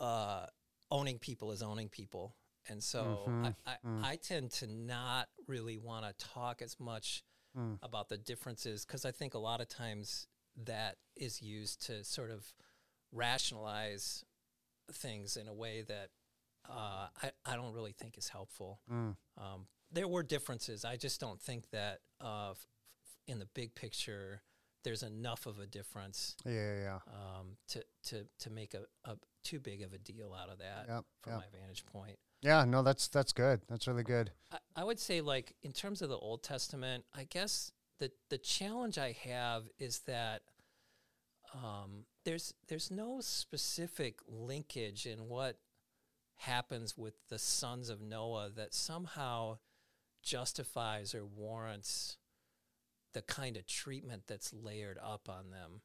[0.00, 0.46] uh,
[0.90, 2.36] owning people is owning people.
[2.68, 3.76] And so Mhm, I, I,
[4.12, 7.22] I tend to not really want to talk as much
[7.56, 7.78] Mm.
[7.82, 10.26] about the differences because I think a lot of times
[10.64, 12.52] that is used to sort of
[13.12, 14.24] rationalize
[14.92, 16.10] things in a way that
[16.68, 18.80] uh, I, I don't really think is helpful.
[18.90, 19.16] Mm.
[19.38, 20.84] Um, there were differences.
[20.84, 22.56] I just don't think that uh, f-
[23.04, 24.42] f- in the big picture
[24.82, 26.98] there's enough of a difference Yeah, yeah, yeah.
[27.06, 30.84] um, to, to, to make a, a too big of a deal out of that
[30.88, 31.40] Yep, from yep.
[31.40, 32.18] my vantage point.
[32.42, 33.62] Yeah, no, that's that's good.
[33.68, 34.30] That's really good.
[34.52, 38.36] I, I would say like in terms of the Old Testament, I guess the the
[38.36, 40.42] challenge I have is that
[41.54, 45.58] um, there's there's no specific linkage in what
[46.36, 49.58] happens with the sons of Noah that somehow
[50.22, 52.16] justifies or warrants
[53.12, 55.80] the kind of treatment that's layered up on them.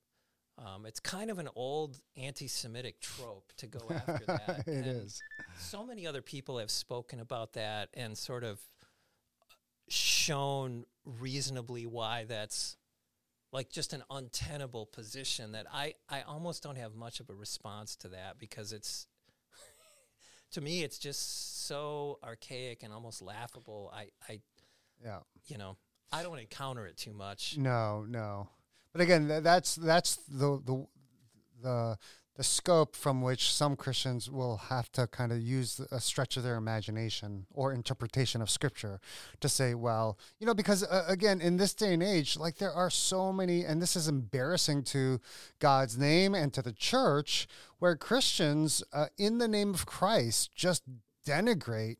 [0.58, 4.63] Um, it's kind of an old anti-Semitic trope to go after that.
[4.67, 5.21] it is.
[5.58, 8.60] so many other people have spoken about that and sort of
[9.88, 12.75] shown reasonably why that's
[13.51, 17.95] like just an untenable position that I, I almost don't have much of a response
[17.97, 19.07] to that because it's
[20.51, 23.91] to me it's just so archaic and almost laughable.
[23.93, 24.41] I, I
[25.03, 25.19] Yeah.
[25.47, 25.77] you know,
[26.12, 27.57] I don't encounter it too much.
[27.57, 28.49] No, no.
[28.91, 30.88] But again, th- that's that's the the
[31.62, 31.97] the
[32.39, 36.43] the scope from which some Christians will have to kind of use a stretch of
[36.43, 39.02] their imagination or interpretation of Scripture
[39.41, 42.71] to say, well, you know, because uh, again, in this day and age, like there
[42.71, 45.19] are so many, and this is embarrassing to
[45.60, 47.45] God's name and to the church,
[47.80, 50.84] where Christians, uh, in the name of Christ, just
[51.28, 51.97] denigrate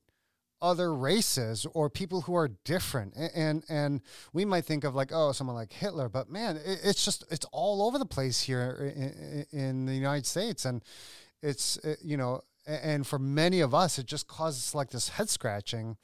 [0.62, 3.14] other races or people who are different.
[3.36, 4.02] And and
[4.34, 7.46] we might think of like oh someone like hitler but man it, it's just it's
[7.52, 10.66] all over the place here in, in the united states.
[10.66, 10.84] And
[11.42, 15.30] it's uh, you know and for many of us it just causes like this head
[15.30, 15.98] scratching.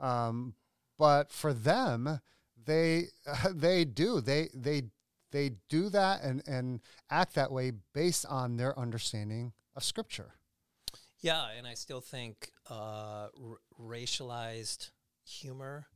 [0.00, 0.54] Um
[0.98, 2.20] but for them
[2.64, 3.06] they
[3.50, 4.84] they do they they
[5.32, 10.34] they do that and and act that way based on their understanding of scripture.
[11.20, 14.90] Yeah, and I still think uh, r- racialized
[15.24, 15.86] humor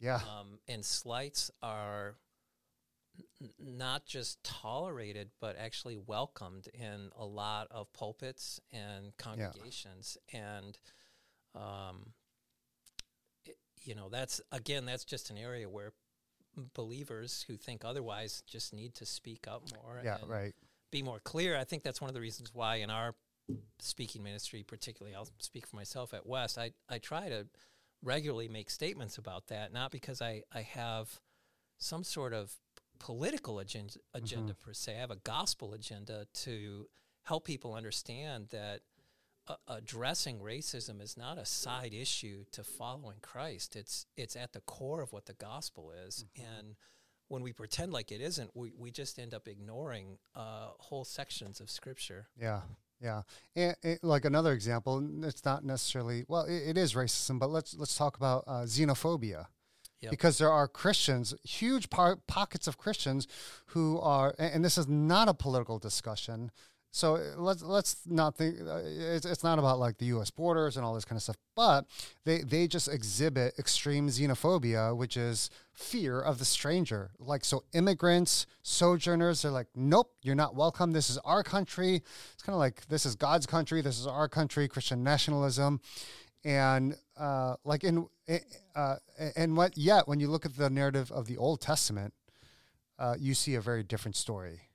[0.00, 2.16] yeah um, and slights are
[3.40, 10.16] n- not just tolerated, but actually welcomed in a lot of pulpits and congregations.
[10.32, 10.78] And,
[11.54, 12.12] um,
[13.44, 15.92] it, you know, that's again, that's just an area where
[16.74, 20.00] believers who think otherwise just need to speak up more.
[20.04, 20.54] yeah and right
[20.90, 21.56] be more clear.
[21.56, 23.14] I think that's one of the reasons why in our
[23.78, 27.46] speaking ministry, particularly, I'll speak for myself at West, I, I try to
[28.02, 31.20] regularly make statements about that, not because I, I have
[31.78, 32.52] some sort of
[32.98, 34.96] political agenda, agenda per se.
[34.96, 36.86] I have a gospel agenda to
[37.24, 38.80] help people understand that
[39.46, 43.76] uh, addressing racism is not a side issue to following Christ.
[43.76, 46.76] It's it's at the core of what the gospel is, and
[47.28, 51.60] when we pretend like it isn't, we, we just end up ignoring uh, whole sections
[51.60, 52.28] of scripture.
[52.40, 52.60] Yeah,
[53.00, 53.22] yeah.
[53.54, 57.74] And, and like another example, it's not necessarily well, it, it is racism, but let's
[57.76, 59.46] let's talk about uh, xenophobia.
[60.00, 60.10] Yep.
[60.10, 63.26] Because there are Christians, huge par- pockets of Christians
[63.68, 66.50] who are, and, and this is not a political discussion.
[66.94, 70.30] So uh, let's let's not think uh, it's, it's not about like the U.S.
[70.30, 71.86] borders and all this kind of stuff, but
[72.24, 77.10] they they just exhibit extreme xenophobia, which is fear of the stranger.
[77.18, 80.92] Like so, immigrants, sojourners, they're like, nope, you're not welcome.
[80.92, 81.96] This is our country.
[82.32, 83.80] It's kind of like this is God's country.
[83.80, 84.68] This is our country.
[84.68, 85.80] Christian nationalism,
[86.44, 88.06] and uh, like in
[88.76, 88.96] uh,
[89.34, 92.14] and what yet when you look at the narrative of the Old Testament,
[93.00, 94.68] uh, you see a very different story.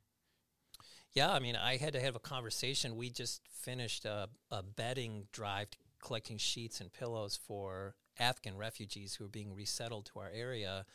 [1.13, 2.95] Yeah, I mean, I had to have a conversation.
[2.95, 5.69] We just finished a, a bedding drive
[6.01, 10.85] collecting sheets and pillows for Afghan refugees who are being resettled to our area.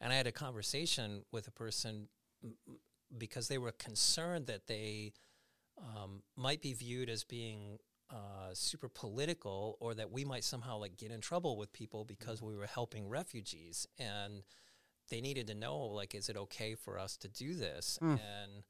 [0.00, 2.08] And I had a conversation with a person
[3.16, 5.12] because they were concerned that they
[5.78, 7.78] um, might be viewed as being
[8.10, 12.42] uh, super political or that we might somehow like get in trouble with people because
[12.42, 14.42] we were helping refugees and
[15.10, 18.12] they needed to know like is it okay for us to do this mm.
[18.12, 18.62] and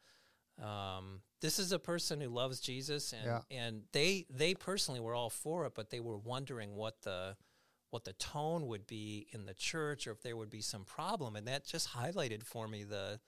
[0.62, 3.40] um, this is a person who loves jesus and, yeah.
[3.50, 7.36] and they they personally were all for it but they were wondering what the
[7.90, 11.36] what the tone would be in the church or if there would be some problem
[11.36, 13.20] and that just highlighted for me the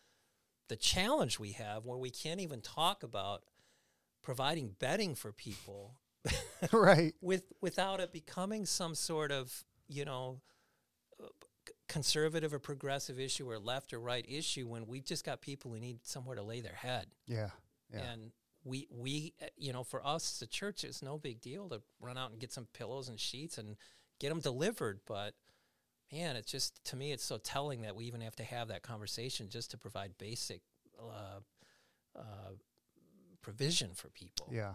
[0.68, 3.42] the challenge we have where we can't even talk about
[4.22, 6.00] providing bedding for people
[6.72, 10.40] right with without it becoming some sort of you know
[11.88, 15.79] conservative or progressive issue or left or right issue when we've just got people who
[15.79, 17.51] need somewhere to lay their head yeah,
[17.92, 18.01] yeah.
[18.12, 18.33] and
[18.64, 22.33] we we you know for us the church it's no big deal to run out
[22.33, 23.77] and get some pillows and sheets and
[24.18, 25.01] get them delivered.
[25.07, 25.35] But
[26.12, 28.83] man, it's just to me, it's so telling that we even have to have that
[28.83, 30.62] conversation just to provide basic
[31.01, 31.40] uh,
[32.18, 32.53] uh,
[33.42, 34.49] provision for people.
[34.51, 34.75] Yeah,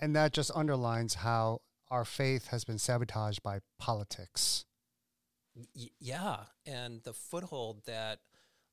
[0.00, 1.60] and that just underlines how
[1.90, 4.64] our faith has been sabotaged by politics.
[5.74, 6.36] Yeah,
[6.66, 8.20] and the foothold that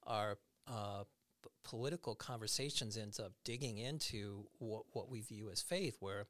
[0.04, 0.38] our
[0.68, 1.04] uh,
[1.44, 6.28] p- political conversations ends up digging into what, what we view as faith, where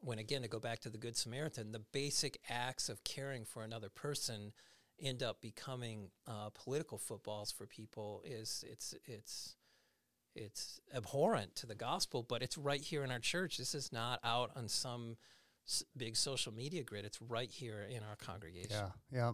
[0.00, 3.64] when again to go back to the good samaritan the basic acts of caring for
[3.64, 4.52] another person
[5.00, 9.56] end up becoming uh, political footballs for people is it's it's
[10.34, 13.58] it's abhorrent to the gospel but it's right here in our church.
[13.58, 15.16] This is not out on some
[15.96, 19.32] big social media grid it's right here in our congregation yeah yeah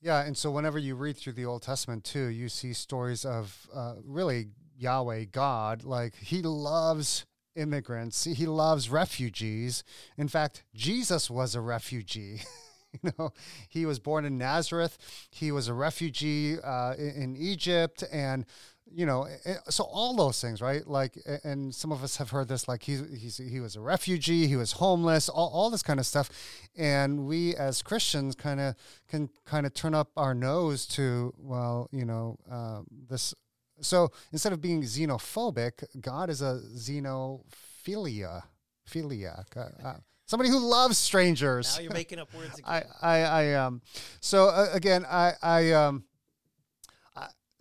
[0.00, 3.66] yeah and so whenever you read through the old testament too you see stories of
[3.74, 8.24] uh, really yahweh god like he loves immigrants.
[8.24, 9.84] He loves refugees.
[10.16, 12.42] In fact, Jesus was a refugee.
[13.02, 13.32] you know,
[13.68, 14.98] he was born in Nazareth.
[15.30, 18.44] He was a refugee uh, in, in, Egypt, and
[18.90, 19.26] you know,
[19.68, 20.86] so all those things, right?
[20.86, 24.46] Like, and some of us have heard this, like he he's, he was a refugee,
[24.46, 26.30] he was homeless, all, all this kind of stuff,
[26.76, 28.74] and we as Christians kind of
[29.08, 33.34] can kind of turn up our nose to, well, you know, uh, this
[33.82, 38.42] so instead of being xenophobic, God is a xenophilia,
[38.88, 39.56] philiac.
[39.56, 41.76] Uh, uh, somebody who loves strangers.
[41.76, 42.84] Now you're making up words again.
[43.02, 43.82] I, I, I um.
[44.20, 46.04] So uh, again, I, I um.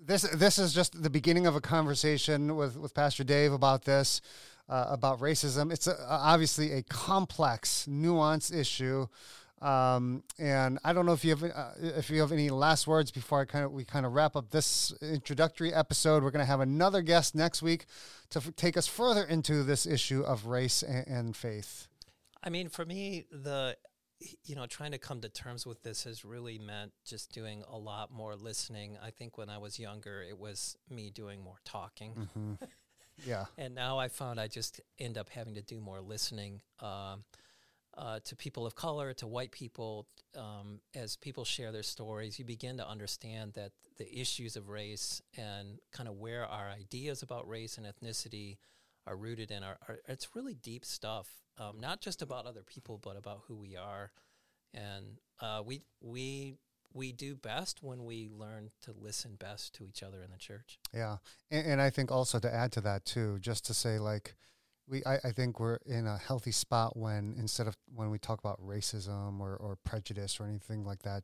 [0.06, 4.22] This this is just the beginning of a conversation with with Pastor Dave about this,
[4.68, 5.72] uh, about racism.
[5.72, 9.08] It's a, obviously a complex, nuanced issue.
[9.62, 13.12] Um, and I don't know if you have uh, if you have any last words
[13.12, 16.24] before I kind of we kind of wrap up this introductory episode.
[16.24, 17.86] We're going to have another guest next week
[18.32, 21.88] to f- take us further into this issue of race and, and faith.
[22.44, 23.78] I mean, for me, the
[24.44, 27.78] you know trying to come to terms with this has really meant just doing a
[27.78, 28.98] lot more listening.
[29.04, 32.14] I think when I was younger, it was me doing more talking.
[32.14, 32.54] Mm-hmm.
[33.26, 36.62] Yeah, and now I found I just end up having to do more listening.
[36.80, 37.24] Um,
[37.96, 42.46] uh, to people of color, to white people, um, as people share their stories, you
[42.46, 47.48] begin to understand that the issues of race and kind of where our ideas about
[47.48, 48.58] race and ethnicity
[49.08, 51.28] are rooted in are, are it's really deep stuff.
[51.58, 54.12] Um, not just about other people, but about who we are,
[54.74, 56.56] and uh, we we
[56.94, 60.80] we do best when we learn to listen best to each other in the church.
[60.94, 61.18] Yeah,
[61.50, 64.36] and, and I think also to add to that too, just to say like
[64.88, 68.40] we I, I think we're in a healthy spot when instead of when we talk
[68.40, 71.24] about racism or, or prejudice or anything like that,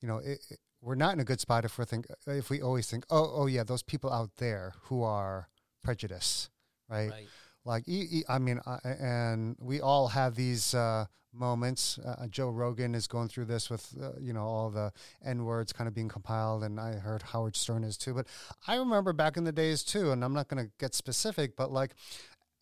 [0.00, 2.62] you know, it, it, we're not in a good spot if we think if we
[2.62, 5.48] always think, oh, oh yeah, those people out there who are
[5.82, 6.50] prejudiced,
[6.90, 7.10] right?
[7.10, 7.28] right.
[7.64, 7.84] Like,
[8.28, 11.98] I mean, and we all have these uh, moments.
[11.98, 14.92] Uh, Joe Rogan is going through this with, uh, you know, all the
[15.24, 18.14] N words kind of being compiled, and I heard Howard Stern is too.
[18.14, 18.26] But
[18.66, 21.70] I remember back in the days too, and I'm not going to get specific, but
[21.70, 21.94] like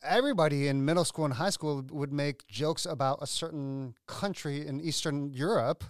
[0.03, 4.81] everybody in middle school and high school would make jokes about a certain country in
[4.81, 5.85] Eastern Europe.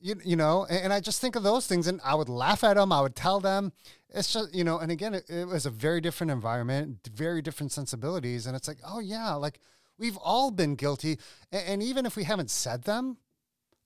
[0.00, 2.64] You, you know, and, and I just think of those things and I would laugh
[2.64, 2.92] at them.
[2.92, 3.72] I would tell them.
[4.12, 7.70] It's just, you know, and again, it, it was a very different environment, very different
[7.70, 8.46] sensibilities.
[8.46, 9.60] And it's like, oh, yeah, like
[9.98, 11.18] we've all been guilty.
[11.52, 13.18] And, and even if we haven't said them,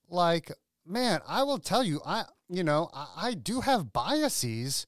[0.09, 0.51] like,
[0.85, 4.87] man, I will tell you, I, you know, I, I do have biases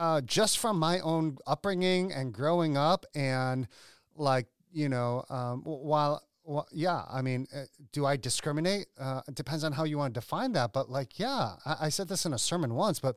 [0.00, 3.68] uh, just from my own upbringing and growing up, and
[4.16, 7.04] like you know, um, while well, yeah.
[7.08, 8.86] I mean, uh, do I discriminate?
[8.98, 10.72] Uh, it depends on how you want to define that.
[10.72, 13.16] But like, yeah, I, I said this in a sermon once, but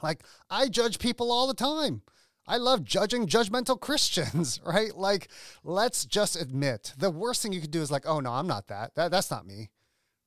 [0.00, 2.02] like, I judge people all the time.
[2.46, 4.96] I love judging judgmental Christians, right?
[4.96, 5.28] Like,
[5.64, 8.68] let's just admit the worst thing you could do is like, oh no, I'm not
[8.68, 8.94] that.
[8.94, 9.70] That that's not me,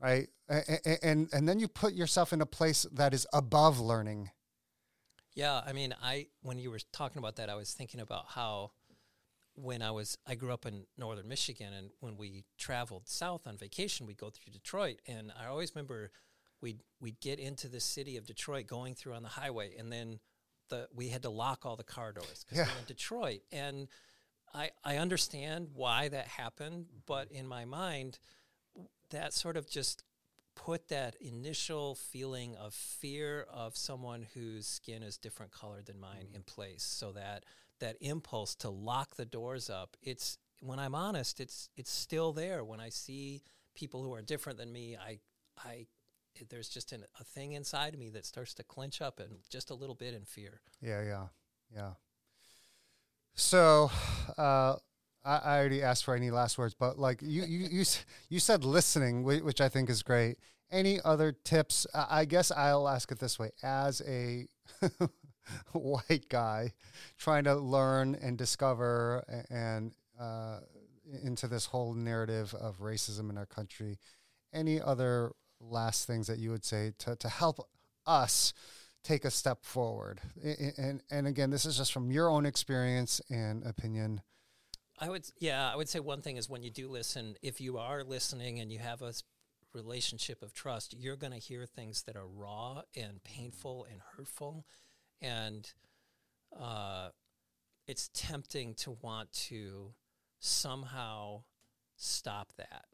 [0.02, 0.28] right?
[0.50, 4.30] And and, and then you put yourself in a place that is above learning.
[5.34, 8.72] Yeah, I mean, I when you were talking about that, I was thinking about how
[9.56, 13.58] when I was I grew up in northern Michigan, and when we traveled south on
[13.58, 16.12] vacation, we'd go through Detroit, and I always remember
[16.62, 20.20] we'd we'd get into the city of Detroit, going through on the highway, and then
[20.70, 22.74] the we had to lock all the car doors because Yeah.
[22.74, 23.88] we're in Detroit, and
[24.53, 28.20] I I understand why that happened, but in my mind,
[29.10, 30.03] that sort of just
[30.56, 36.28] put that initial feeling of fear of someone whose skin is different color than mine
[36.32, 36.36] mm.
[36.36, 37.43] in place so that
[37.80, 42.64] that impulse to lock the doors up it's when i'm honest it's it's still there
[42.64, 43.42] when i see
[43.76, 45.20] people who are different than me i
[45.64, 45.86] i
[46.50, 49.70] there's just an, a thing inside of me that starts to clench up and just
[49.70, 51.28] a little bit in fear Yeah, yeah,
[51.74, 51.92] yeah.
[53.36, 53.92] So,
[54.38, 54.76] uh,
[55.26, 57.86] I, I already asked for any last words, but like you, you, you,
[58.30, 60.38] you said listening, which I think is great.
[60.72, 61.86] Any other tips?
[61.94, 64.48] I I guess I'll ask it this way: as a
[65.74, 66.74] white guy
[67.18, 70.60] trying to learn and discover and uh,
[71.24, 74.00] into this whole narrative of racism in our country,
[74.54, 77.68] any other last things that you would say to to help
[78.06, 78.54] us
[79.04, 80.22] take a step forward?
[80.43, 84.22] I- And and again, this is just from your own experience and opinion.
[84.98, 87.78] I would, yeah, I would say one thing is when you do listen, if you
[87.78, 89.14] are listening and you have a
[89.74, 94.66] relationship of trust, you're going to hear things that are raw and painful and hurtful,
[95.22, 95.72] and
[96.59, 97.09] uh,
[97.88, 99.93] it's tempting to want to
[100.39, 101.43] somehow
[101.95, 102.86] stop that,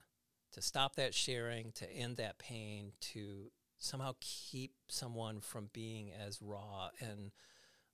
[0.53, 6.41] to stop that sharing, to end that pain, to somehow keep someone from being as
[6.41, 7.31] raw and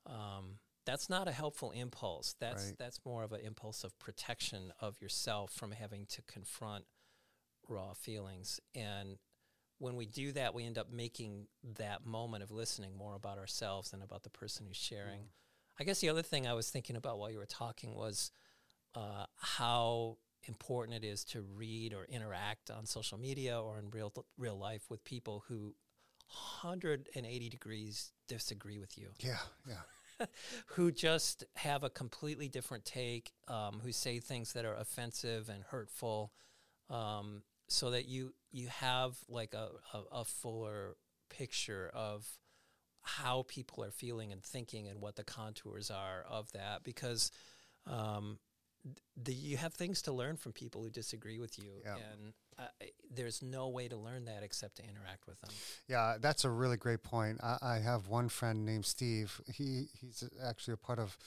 [0.06, 2.34] um, that's not a helpful impulse.
[2.40, 2.78] That's Right.
[2.78, 6.86] that's more of an impulse of protection of yourself from having to confront
[7.68, 8.62] raw feelings.
[8.74, 9.18] And
[9.80, 11.48] when we do that, we end up making
[11.78, 15.30] that moment of listening more about ourselves than about the person who's sharing.
[15.80, 18.32] I guess the other thing I was thinking about while you were talking was
[18.96, 20.18] uh, how
[20.48, 24.84] important it is to read or interact on social media or in real real life
[24.90, 25.76] with people who
[26.62, 29.10] 180 degrees disagree with you.
[29.20, 30.26] Yeah, yeah,
[30.68, 35.64] who just have a completely different take, um, who say things that are offensive and
[35.64, 36.34] hurtful,
[36.90, 40.96] um, so that you you have like a, a, a fuller
[41.30, 42.28] picture of
[43.02, 47.32] how people are feeling and thinking and what the contours are of that because
[47.86, 48.38] um,
[49.16, 51.96] the, you have things to learn from people who disagree with you Yeah.
[52.12, 55.52] and uh, there's no way to learn that except to interact with them
[55.88, 56.18] yeah.
[56.20, 57.40] That's a really great point.
[57.42, 59.40] I, I have one friend named Steve.
[59.54, 61.18] He he's actually a part of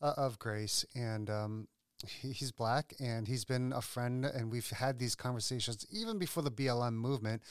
[0.00, 1.68] uh, of Grace, and um,
[2.08, 6.50] he's black, and he's been a friend, and we've had these conversations even before the
[6.50, 7.42] BLM movement.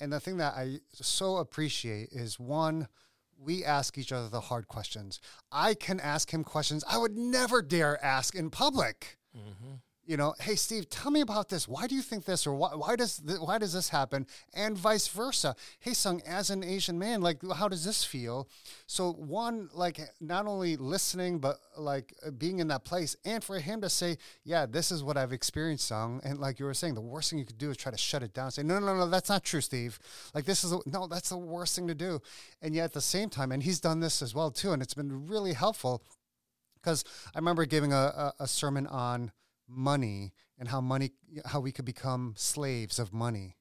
[0.00, 2.88] And the thing that I so appreciate is one.
[3.38, 5.20] We ask each other the hard questions.
[5.52, 9.18] I can ask him questions I would never dare ask in public.
[9.36, 9.74] mm-hmm.
[10.06, 11.66] You know, hey Steve, tell me about this.
[11.66, 14.78] Why do you think this, or why, why does th- why does this happen, and
[14.78, 15.56] vice versa?
[15.80, 18.48] Hey, Sung, as an Asian man, like, how does this feel?
[18.86, 23.58] So one, like, not only listening, but like uh, being in that place, and for
[23.58, 26.94] him to say, yeah, this is what I've experienced, Sung, and like you were saying,
[26.94, 28.50] the worst thing you could do is try to shut it down.
[28.50, 29.98] Say, no, no, no, no, that's not true, Steve.
[30.34, 32.20] Like this is no, that's the worst thing to do.
[32.62, 34.94] And yet at the same time, and he's done this as well too, and it's
[34.94, 36.02] been really helpful
[36.76, 37.04] because
[37.34, 39.32] I remember giving a, a, a sermon on
[39.68, 41.12] money and how money
[41.46, 43.56] how we could become slaves of money.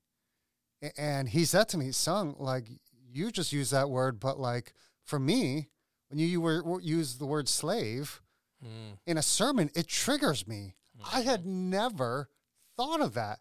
[0.98, 2.68] And he said to me Sung like
[3.12, 5.70] you just use that word but like for me
[6.10, 8.22] when you, you were use the word slave
[8.64, 8.98] mm.
[9.06, 10.76] in a sermon it triggers me.
[11.14, 12.30] I had never
[12.78, 13.40] thought of that.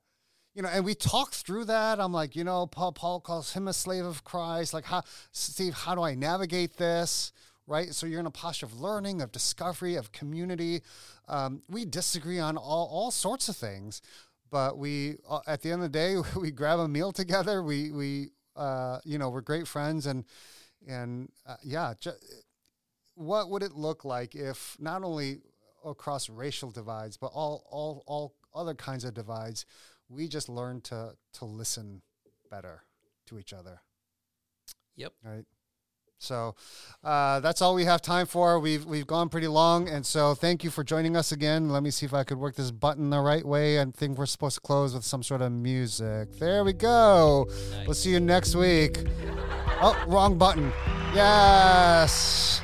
[0.55, 2.01] You know and we talked through that.
[2.01, 4.73] I'm like you know paul paul calls him a slave of christ.
[4.73, 5.03] Like how
[5.33, 7.33] steve how do i navigate this
[7.67, 7.95] right?
[7.95, 10.83] So you're in a posture of learning of discovery of community.
[11.29, 14.03] Um, we disagree on all, all sorts of things
[14.55, 17.61] but we uh, at the end of the day we grab a meal together.
[17.61, 20.25] We we uh, you know we're great friends and
[20.87, 22.12] and uh, yeah ju-
[23.17, 25.41] what would it look like if not only
[25.85, 29.67] across racial divides but all all all other kinds of divides
[30.09, 32.01] we just learn to to listen
[32.49, 32.85] better
[33.27, 33.81] to each other?
[34.95, 35.15] Yep.
[35.25, 35.45] right
[36.25, 36.55] So
[37.05, 38.59] uh, that's all we have time for.
[38.59, 41.68] We've we've gone pretty long, and so thank you for joining us again.
[41.68, 43.81] Let me see if I could work this button the right way.
[43.81, 46.33] I think we're supposed to close with some sort of music.
[46.39, 47.47] There we go.
[47.49, 47.87] Nice.
[47.87, 49.05] We'll see you next week.
[49.83, 50.72] Oh, wrong button.
[51.14, 52.61] Yes.